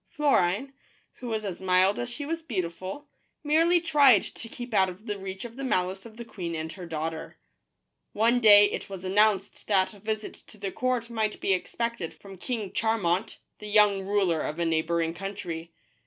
[0.09, 0.73] Florine,
[1.19, 3.07] who was as mild as she was beautiful,
[3.43, 6.71] merely tried to keep out of the reach of the malice of the queen and
[6.71, 7.37] her daughter.
[8.11, 12.39] One day it was announced that a visit to the court might be expected from
[12.39, 15.71] King Charmant, the young ruler of a neighboring country.